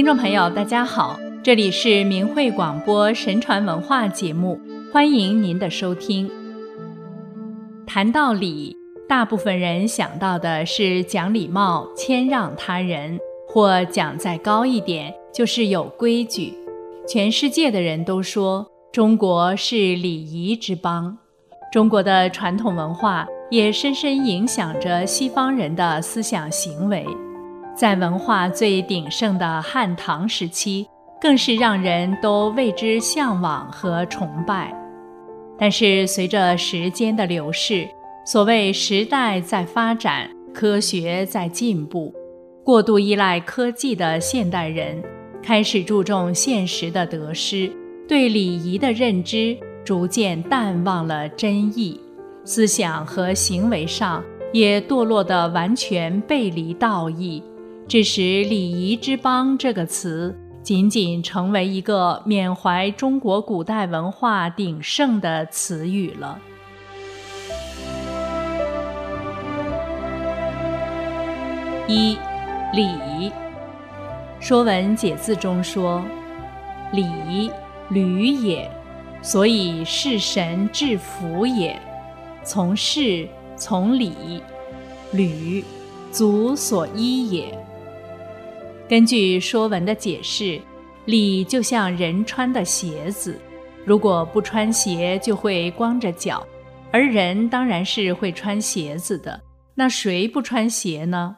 [0.00, 4.58] 听众朋友，大家好，这里是明慧广播神传文化节目，
[4.90, 6.30] 欢迎您的收听。
[7.86, 8.74] 谈到礼，
[9.06, 16.54] 大部分人想到的是讲礼貌、谦让他人，或讲再高一点，就是有规矩。
[17.06, 21.14] 全世界的人都说中国是礼仪之邦，
[21.70, 27.04] 中国的传统文化也深深影响着西方人的思想行为。
[27.80, 30.86] 在文化最鼎盛的汉唐时期，
[31.18, 34.70] 更是让人都为之向往和崇拜。
[35.58, 37.88] 但是随着时间的流逝，
[38.26, 42.12] 所谓时代在发展，科学在进步，
[42.62, 45.02] 过度依赖科技的现代人，
[45.42, 47.72] 开始注重现实的得失，
[48.06, 51.98] 对礼仪的认知逐渐淡忘了真意，
[52.44, 57.42] 思想和行为上也堕落得完全背离道义。
[57.90, 66.38] 致使“礼仪之邦”这个词仅仅成为一个缅怀中国古代文化鼎盛的词语了。
[71.88, 72.16] 一
[72.72, 72.84] 礼，
[74.38, 76.00] 《说文解字》中说
[76.94, 77.50] ：“礼，
[77.88, 78.70] 履也，
[79.20, 81.76] 所以事神至福也。
[82.44, 84.40] 从事，从礼，
[85.10, 85.64] 履，
[86.12, 87.52] 足所依也。”
[88.90, 90.60] 根据《说文》的解释，
[91.04, 93.38] 礼就像人穿的鞋子，
[93.84, 96.44] 如果不穿鞋就会光着脚，
[96.90, 99.40] 而人当然是会穿鞋子的。
[99.76, 101.36] 那谁不穿鞋呢？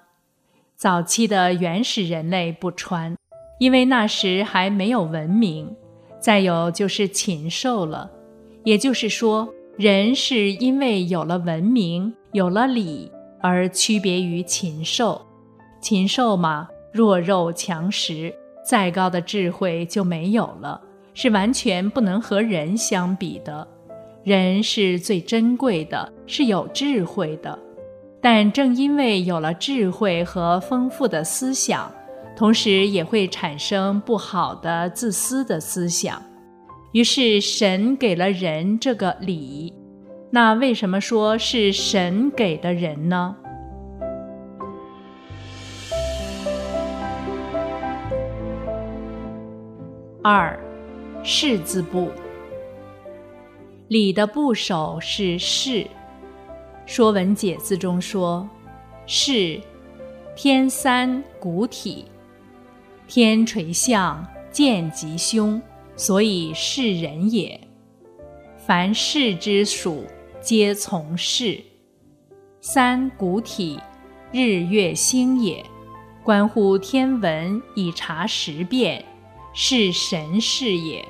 [0.77, 3.15] 早期的原始人类不穿，
[3.61, 5.71] 因为那时还没有文明。
[6.19, 8.11] 再有就是禽兽了，
[8.65, 15.21] 也就是说，人是因为有了文明、有了礼而区别于禽兽。
[15.83, 16.67] 禽兽嘛。
[16.93, 18.33] 弱肉强食，
[18.69, 20.81] 再高的智慧就没有了，
[21.15, 23.67] 是完全不能和人相比的。
[24.23, 27.59] 人是最珍贵的，是有智慧的，
[28.21, 31.91] 但正因为有了智慧和丰富的思想，
[32.37, 36.23] 同时也会产生不好的自私的思想。
[36.93, 39.73] 于是神给了人这个礼，
[40.31, 43.35] 那为什么说是神给的人呢？
[50.25, 50.57] 二，
[51.25, 52.09] 士字部。
[53.89, 55.81] 礼的部首是士，
[56.87, 58.49] 《说文解字》中说
[59.05, 59.61] ：“士，
[60.37, 62.05] 天三古体，
[63.09, 65.61] 天垂象，见吉凶，
[65.97, 67.61] 所以是人也。
[68.65, 70.05] 凡士之属，
[70.41, 71.61] 皆从事。
[72.61, 73.77] 三古体，
[74.31, 75.65] 日月星也，
[76.23, 79.05] 关乎天文，以察时变。”
[79.53, 81.07] 是神是也。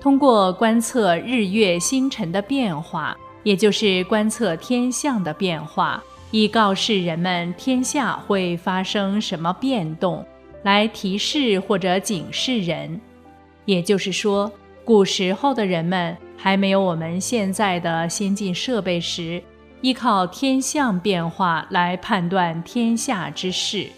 [0.00, 10.26] 通过观测日月星辰的变化，也就是观测天象的变化，以告示人们天下会发生什么变动，
[10.62, 13.00] 来提示或者警示人。
[13.64, 14.52] 也就是说，
[14.84, 19.42] 古时候的人们还没有我们现在的先进设备时，
[19.80, 23.88] 依靠天象变化来判断天下之事。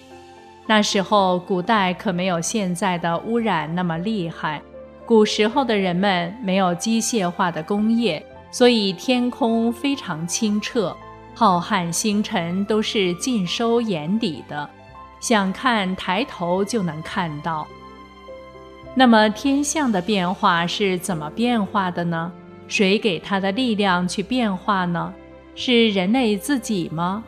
[0.66, 4.60] 那时候，古代可没有现在的污染那么厉害。
[5.06, 10.97] 古时候的人们没有机械化的工业，所以天空非常清澈，
[11.32, 14.69] 浩瀚星辰都是尽收眼底的，
[15.21, 17.65] 想看抬头就能看到。
[18.97, 22.33] 那么天象的变化是怎么变化的呢？
[22.66, 25.15] 谁给它的力量去变化呢？
[25.54, 27.22] 是人类自己吗？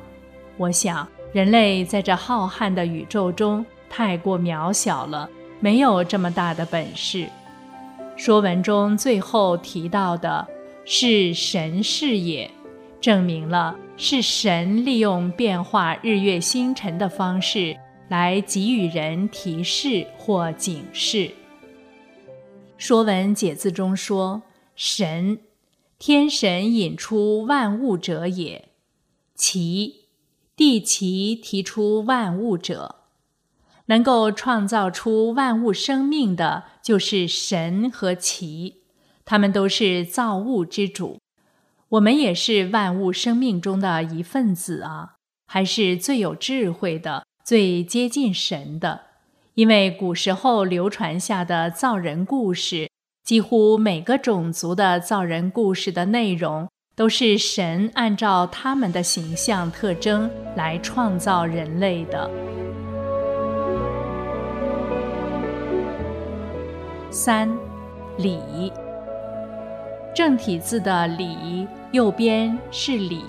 [0.57, 1.07] 我想。
[1.33, 5.29] 人类在这浩瀚的宇宙中太过渺小了，
[5.61, 7.29] 没有这么大的本事。
[8.17, 10.47] 说文中最后提到的
[10.85, 12.51] 是神是也，
[13.01, 17.77] 证明了是神利用变化日月星辰的方式
[18.09, 21.31] 来给予人提示或警示。
[22.79, 24.43] 说文解字中说
[24.75, 25.39] ：“神，
[25.99, 28.65] 天神引出万物者也。”
[29.37, 29.98] 其
[30.59, 32.97] 地奇提出万物者，
[33.87, 38.83] 能够创造出万物生命的，就是神和奇，
[39.25, 41.21] 他们都是造物之主。
[41.91, 45.15] 我们也是万物生命中的一份子啊，
[45.47, 49.03] 还是最有智慧的、最接近神的。
[49.55, 52.91] 因为古时候流传下的造人故事，
[53.23, 56.69] 几乎每个种族的造人故事的内容。
[56.99, 62.29] 都是神按照他们的形象特征来创造人类的。
[67.09, 67.49] 三，
[68.17, 68.73] 礼。
[70.13, 73.23] 正体字的礼，右边是礼。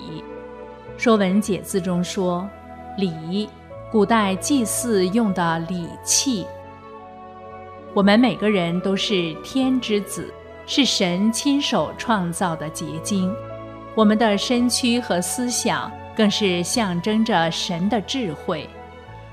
[1.00, 2.50] 《说文解字》中说
[2.98, 3.48] ：“礼，
[3.92, 6.44] 古代祭祀用的礼器。”
[7.94, 10.28] 我们每个人都是天之子，
[10.66, 13.32] 是神亲手创造的结晶。
[13.94, 18.68] 我们的身躯和思想，更是象征着神的智慧。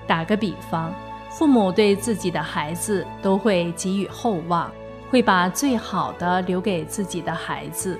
[0.07, 0.93] 打个比方，
[1.29, 4.71] 父母对自己的孩子都会给予厚望，
[5.09, 7.99] 会把最好的留给自己的孩子。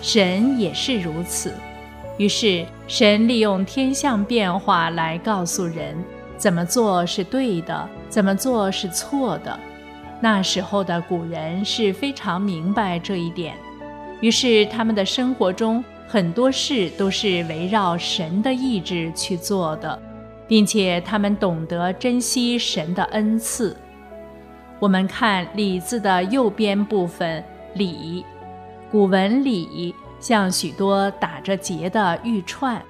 [0.00, 1.54] 神也是如此。
[2.18, 5.96] 于是，神利用天象变化来告诉人
[6.36, 9.58] 怎么做是对的，怎么做是错的。
[10.20, 13.56] 那时候的古人是非常明白这一点，
[14.20, 20.00] 于是他们的生活中很多事都是围绕神的意志去做的，
[20.46, 23.76] 并且他们懂得珍惜神的恩赐。
[24.78, 27.42] 我们看“礼”字的右边部分
[27.74, 28.24] ，“礼”，
[28.90, 29.94] 古文“礼”。
[30.20, 32.80] 像许多打着结的玉串，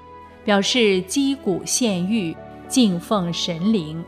[0.44, 2.36] 表示击鼓献玉、
[2.68, 4.04] 敬奉神灵，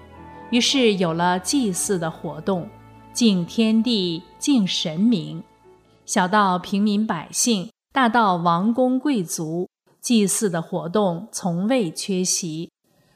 [0.50, 2.68] 于是有了祭祀的活动，
[3.14, 5.42] 敬天地、敬神明。
[6.04, 9.70] 小到平民百姓，大到王公贵族，
[10.00, 12.72] 祭祀的活动从未缺席。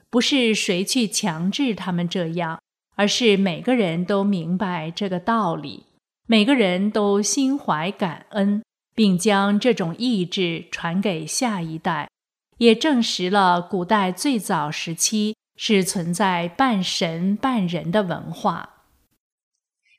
[0.09, 2.61] 不是谁去强制他们这样，
[2.95, 5.87] 而是每个人都明白这个道理，
[6.29, 8.63] 每个人都心怀感恩。
[8.95, 12.11] 并将这种意志传给下一代，
[12.57, 18.87] 也证实了古代最早时期是存在半神半人的文化。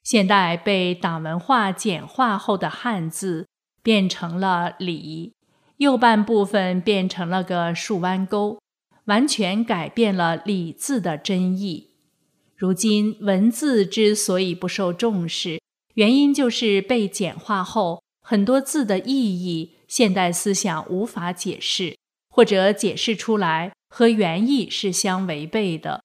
[0.04, 3.48] 现代被党文化简化后的汉字
[3.82, 5.34] 变成了“礼”，
[5.78, 8.60] 右半部分变成了个竖弯钩，
[9.06, 11.92] 完全改变了“礼”字的真意。
[12.56, 15.62] 如今文字之所以不受重视，
[15.94, 18.04] 原因就是被简化后。
[18.22, 21.98] 很多字的意义，现代思想无法解释，
[22.30, 26.04] 或者解释出来和原意是相违背的。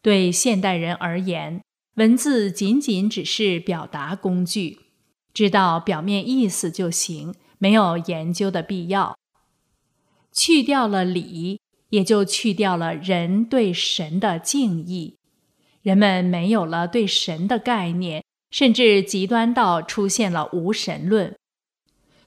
[0.00, 1.62] 对现代人而言，
[1.94, 4.81] 文字仅仅只是表达工具，
[5.34, 9.16] 知道表面意思就行，没有研究的必要。
[10.32, 15.16] 去掉了礼，也就去掉了人对神的敬意，
[15.82, 21.36] 人们没有了对神的概念，甚至极端到出现了无神论。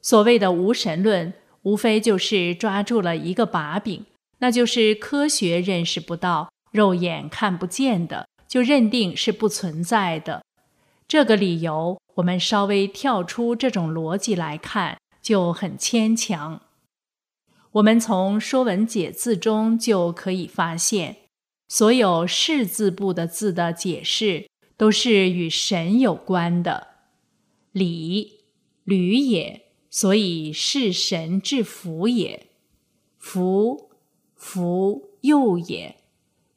[0.02, 4.06] 所谓的无神论，无非就是抓住了一个把柄，
[4.38, 10.45] 那就是科学认识不到、肉眼看不见的，就认定是不存在的。
[11.08, 16.62] 这个理由，我们稍微跳出这种逻辑来看，就很牵强。
[17.74, 21.18] 我们从《说文解字》中就可以发现，
[21.68, 26.88] 所有士字部的字的解释，都是与神有关的。
[27.72, 28.40] 礼，
[28.84, 29.64] 履也。
[29.92, 32.48] 所以是神之福也，
[33.18, 33.92] 福
[34.36, 35.96] 福佑也。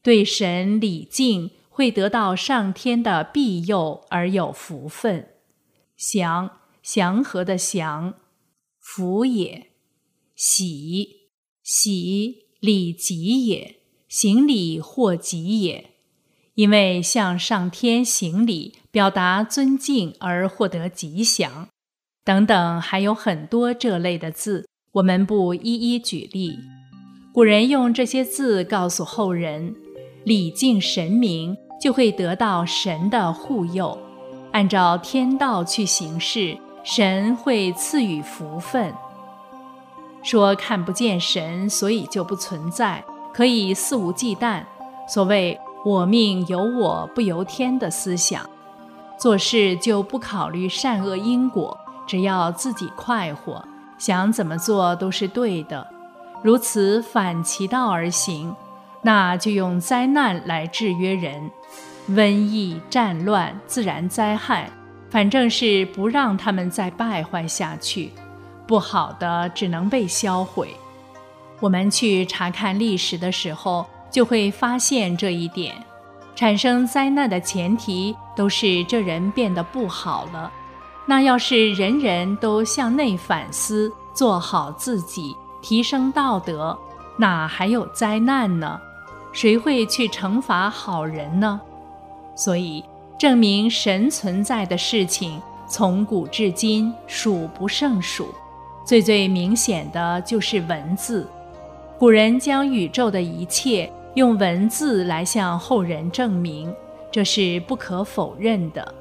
[0.03, 5.29] 对神礼敬，会得到上天的庇佑而有福分。
[5.97, 8.15] 祥祥和的祥，
[8.81, 9.69] 福也。
[10.35, 11.29] 喜
[11.63, 13.77] 喜礼吉也，
[14.09, 15.91] 行礼或吉也。
[16.55, 21.69] 因为向上天行礼，表达尊敬而获得吉祥。
[22.25, 26.59] 等等，还有很多这类的字，我们不一一举例。
[27.33, 29.77] 古人用这些字告诉后人：
[30.25, 33.97] 礼敬神明，就会得到神的护佑；
[34.53, 38.93] 按照天道去行事，神会赐予福分。
[40.23, 44.63] 说看不见神，所以就不存在，可以肆无忌惮。
[45.09, 48.45] 所谓“我命由我不由天”的思想，
[49.17, 51.79] 做事就不考虑善恶因果。
[52.07, 53.63] 只要自己快活，
[53.99, 55.87] 想怎么做都是对的。
[56.43, 58.55] 如此反其道而行，
[59.03, 61.51] 那就用灾难来制约人，
[62.11, 64.71] 瘟疫、战乱、自然灾害，
[65.09, 68.11] 反正是不让他们再败坏下去。
[68.67, 70.77] 不好的只能被销毁。
[71.61, 75.75] 我们去查看历史的时候，就会发现这一点。
[76.37, 80.53] 产生灾难的前提都是这人变得不好了。
[81.07, 86.79] 那要是人人都向内反思，做好自己，提升道德，
[87.17, 88.81] 哪还有灾难呢？
[89.33, 91.61] 谁会去惩罚好人呢？
[92.35, 92.85] 所以，
[93.19, 98.35] 证明神存在的事情，从古至今数不胜数。
[98.85, 101.29] 最最明显的就是文字，
[101.99, 106.75] 古人将宇宙的一切用文字来向后人证明，
[107.11, 108.95] 这是不可否认的。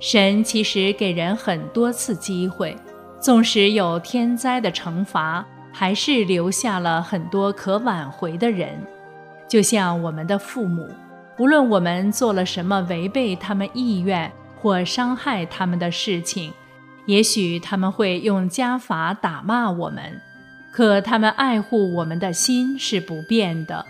[0.00, 2.76] 神其实给人很多次机会，
[3.20, 8.84] 纵使有天灾的惩罚，还是留下了很多可挽回的人。
[9.50, 10.88] 就像我们的父母，
[11.36, 14.30] 无论我们做了什么违背他们意愿
[14.62, 16.52] 或伤害他们的事情，
[17.06, 20.20] 也许他们会用家法打骂我们，
[20.70, 23.84] 可他们爱护我们的心是不变的，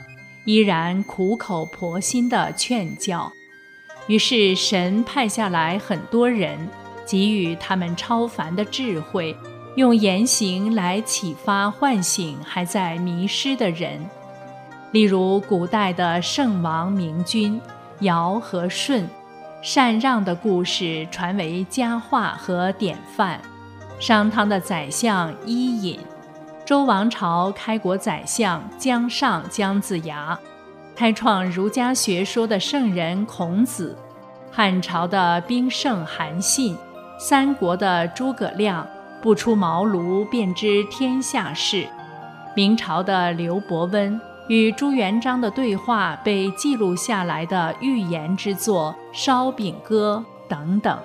[0.47, 3.31] 依然苦口婆心地劝教。
[4.07, 6.59] 于是神派下来很多人，
[7.07, 9.37] 给予他们超凡的智慧，
[9.77, 14.01] 用言行来启发唤醒还在迷失的人。
[14.93, 17.61] 例如，古代的圣王明君
[18.01, 19.09] 尧和舜，
[19.63, 23.39] 禅让的故事传为佳话和典范；
[24.01, 26.01] 商汤的宰相伊尹，
[26.65, 30.37] 周王朝开国宰相姜尚、姜子牙，
[30.97, 33.97] 开创儒家学说的圣人孔子，
[34.51, 36.77] 汉朝的兵圣韩信，
[37.17, 38.85] 三国的诸葛亮，
[39.23, 41.87] 不出茅庐便知天下事；
[42.57, 44.21] 明朝的刘伯温。
[44.51, 50.99] 与朱元璋的对话被记录下来的寓言之作《烧饼歌》等等，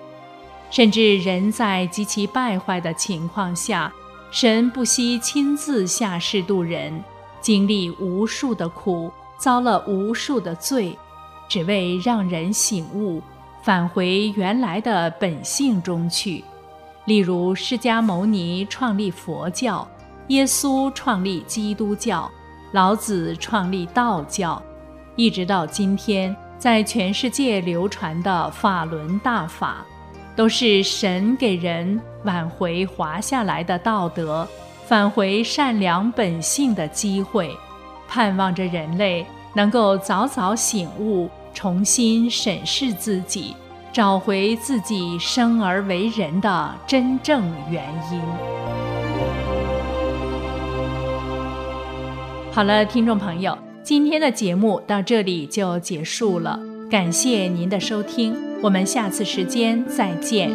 [0.71, 3.93] 甚至人在极其败坏的情况下，
[4.31, 7.03] 神不惜亲自下世度人，
[7.39, 10.97] 经历无数的苦，遭了无数的罪，
[11.47, 13.21] 只为让人醒悟，
[13.61, 16.43] 返回原来的本性中去。
[17.05, 19.87] 例如，释迦牟尼创立佛教，
[20.29, 22.27] 耶稣创立基督教。
[22.72, 24.62] 老子创立道教，
[25.15, 29.86] 一直到今天，在全世界流传的法轮大法，
[30.36, 34.48] 都是神给人挽回滑下来的道德、
[34.86, 37.55] 返回善良本性的机会，
[38.07, 43.55] 盼望着人类能够早早醒悟，重新审视自己，
[43.93, 48.94] 找回自己生而为人的真正原因。
[52.55, 56.57] 好了，听众朋友，今天的节目到这里就结束了，
[56.89, 58.33] 感谢您的收听，
[58.63, 60.50] 我们下次时间再见。